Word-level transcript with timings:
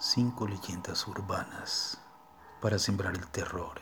Cinco 0.00 0.46
leyendas 0.46 1.08
urbanas 1.08 2.00
para 2.62 2.78
sembrar 2.78 3.16
el 3.16 3.26
terror 3.26 3.80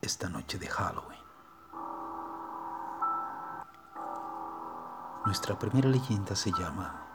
esta 0.00 0.28
noche 0.28 0.56
de 0.56 0.68
Halloween. 0.68 1.18
Nuestra 5.24 5.58
primera 5.58 5.88
leyenda 5.88 6.36
se 6.36 6.52
llama 6.52 7.08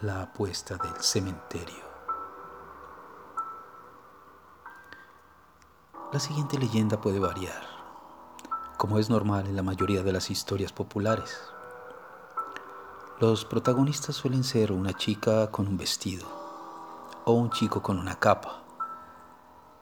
La 0.00 0.22
apuesta 0.22 0.78
del 0.78 0.96
cementerio. 1.02 1.84
La 6.14 6.18
siguiente 6.18 6.56
leyenda 6.56 6.98
puede 6.98 7.18
variar, 7.18 7.62
como 8.78 8.98
es 8.98 9.10
normal 9.10 9.46
en 9.46 9.56
la 9.56 9.62
mayoría 9.62 10.02
de 10.02 10.12
las 10.12 10.30
historias 10.30 10.72
populares. 10.72 11.42
Los 13.20 13.44
protagonistas 13.44 14.16
suelen 14.16 14.44
ser 14.44 14.72
una 14.72 14.94
chica 14.94 15.50
con 15.50 15.68
un 15.68 15.76
vestido 15.76 16.45
o 17.28 17.32
un 17.32 17.50
chico 17.50 17.82
con 17.82 17.98
una 17.98 18.20
capa, 18.20 18.62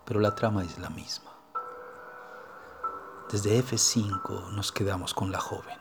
pero 0.07 0.19
la 0.19 0.35
trama 0.35 0.65
es 0.65 0.79
la 0.79 0.89
misma. 0.89 1.30
Desde 3.30 3.62
F5 3.62 4.48
nos 4.52 4.73
quedamos 4.73 5.12
con 5.12 5.30
la 5.30 5.41
joven. 5.41 5.79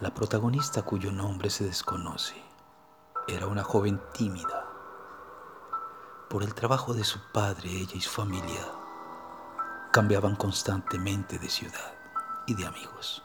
La 0.00 0.12
protagonista 0.12 0.82
cuyo 0.82 1.10
nombre 1.10 1.48
se 1.48 1.64
desconoce 1.64 2.34
era 3.26 3.46
una 3.46 3.64
joven 3.64 3.98
tímida. 4.12 4.66
Por 6.28 6.42
el 6.42 6.52
trabajo 6.52 6.92
de 6.92 7.04
su 7.04 7.18
padre, 7.32 7.70
ella 7.70 7.94
y 7.94 8.02
su 8.02 8.10
familia 8.10 8.60
cambiaban 9.90 10.36
constantemente 10.36 11.38
de 11.38 11.48
ciudad 11.48 11.94
y 12.46 12.54
de 12.54 12.66
amigos. 12.66 13.22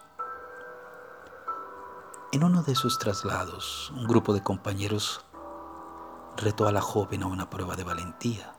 En 2.32 2.46
uno 2.46 2.64
de 2.64 2.76
sus 2.76 2.98
traslados, 3.00 3.92
un 3.94 4.08
grupo 4.08 4.34
de 4.34 4.42
compañeros 4.42 5.26
retó 6.38 6.68
a 6.68 6.72
la 6.72 6.82
joven 6.82 7.24
a 7.24 7.28
una 7.28 7.50
prueba 7.50 7.76
de 7.76 7.84
valentía. 7.84 8.54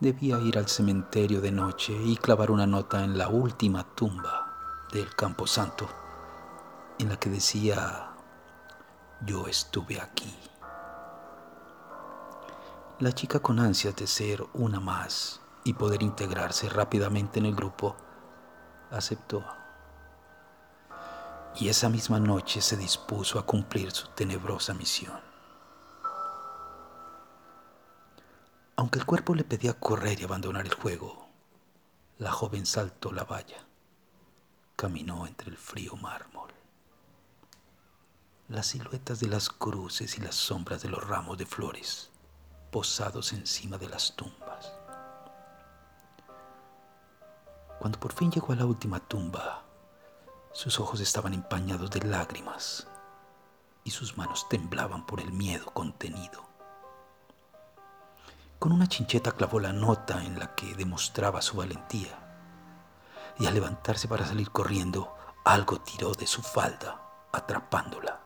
Debía 0.00 0.38
ir 0.40 0.58
al 0.58 0.68
cementerio 0.68 1.40
de 1.40 1.52
noche 1.52 1.94
y 2.04 2.16
clavar 2.16 2.50
una 2.50 2.66
nota 2.66 3.02
en 3.02 3.16
la 3.16 3.28
última 3.28 3.84
tumba 3.94 4.86
del 4.92 5.14
Camposanto 5.14 5.88
en 6.98 7.08
la 7.08 7.16
que 7.18 7.30
decía, 7.30 8.10
yo 9.24 9.46
estuve 9.46 10.00
aquí. 10.00 10.34
La 12.98 13.12
chica 13.12 13.40
con 13.40 13.60
ansias 13.60 13.94
de 13.96 14.06
ser 14.06 14.44
una 14.54 14.80
más 14.80 15.40
y 15.64 15.74
poder 15.74 16.02
integrarse 16.02 16.68
rápidamente 16.68 17.38
en 17.38 17.46
el 17.46 17.54
grupo, 17.54 17.96
aceptó. 18.90 19.44
Y 21.56 21.68
esa 21.68 21.88
misma 21.88 22.20
noche 22.20 22.60
se 22.60 22.76
dispuso 22.76 23.38
a 23.38 23.44
cumplir 23.44 23.90
su 23.90 24.08
tenebrosa 24.08 24.72
misión. 24.74 25.35
Aunque 28.76 28.98
el 28.98 29.06
cuerpo 29.06 29.34
le 29.34 29.44
pedía 29.44 29.74
correr 29.74 30.20
y 30.20 30.24
abandonar 30.24 30.66
el 30.66 30.74
juego, 30.74 31.28
la 32.18 32.30
joven 32.30 32.66
saltó 32.66 33.12
la 33.12 33.24
valla, 33.24 33.66
caminó 34.76 35.26
entre 35.26 35.50
el 35.50 35.56
frío 35.56 35.96
mármol 35.96 36.56
las 38.48 38.68
siluetas 38.68 39.18
de 39.18 39.26
las 39.26 39.50
cruces 39.50 40.18
y 40.18 40.20
las 40.20 40.36
sombras 40.36 40.82
de 40.82 40.88
los 40.88 41.06
ramos 41.06 41.36
de 41.36 41.46
flores 41.46 42.10
posados 42.70 43.32
encima 43.32 43.78
de 43.78 43.88
las 43.88 44.14
tumbas. 44.14 44.72
Cuando 47.80 47.98
por 47.98 48.12
fin 48.12 48.30
llegó 48.30 48.52
a 48.52 48.56
la 48.56 48.66
última 48.66 49.00
tumba, 49.00 49.64
sus 50.52 50.78
ojos 50.78 51.00
estaban 51.00 51.34
empañados 51.34 51.90
de 51.90 52.00
lágrimas 52.00 52.86
y 53.82 53.90
sus 53.90 54.16
manos 54.16 54.48
temblaban 54.48 55.06
por 55.06 55.20
el 55.20 55.32
miedo 55.32 55.66
contenido. 55.66 56.46
Con 58.58 58.72
una 58.72 58.86
chincheta 58.86 59.32
clavó 59.32 59.60
la 59.60 59.72
nota 59.72 60.24
en 60.24 60.38
la 60.38 60.54
que 60.54 60.74
demostraba 60.74 61.42
su 61.42 61.58
valentía 61.58 62.18
y 63.38 63.46
al 63.46 63.54
levantarse 63.54 64.08
para 64.08 64.26
salir 64.26 64.50
corriendo, 64.50 65.14
algo 65.44 65.80
tiró 65.80 66.12
de 66.12 66.26
su 66.26 66.42
falda, 66.42 67.00
atrapándola. 67.32 68.20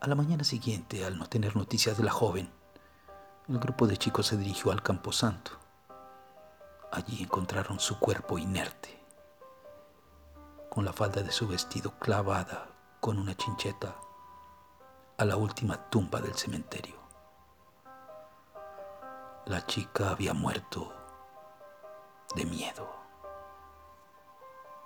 A 0.00 0.06
la 0.08 0.14
mañana 0.14 0.42
siguiente, 0.42 1.04
al 1.04 1.16
no 1.16 1.26
tener 1.26 1.54
noticias 1.54 1.96
de 1.96 2.04
la 2.04 2.10
joven, 2.10 2.50
el 3.48 3.58
grupo 3.58 3.86
de 3.86 3.96
chicos 3.96 4.26
se 4.26 4.36
dirigió 4.36 4.72
al 4.72 4.82
camposanto. 4.82 5.52
Allí 6.90 7.22
encontraron 7.22 7.78
su 7.78 8.00
cuerpo 8.00 8.36
inerte, 8.38 9.00
con 10.70 10.84
la 10.84 10.92
falda 10.92 11.22
de 11.22 11.30
su 11.30 11.46
vestido 11.46 11.92
clavada 11.98 12.68
con 13.00 13.18
una 13.18 13.36
chincheta 13.36 13.94
a 15.18 15.24
la 15.24 15.36
última 15.36 15.88
tumba 15.88 16.20
del 16.20 16.34
cementerio. 16.34 16.99
La 19.50 19.66
chica 19.66 20.10
había 20.10 20.32
muerto 20.32 20.92
de 22.36 22.44
miedo. 22.44 22.99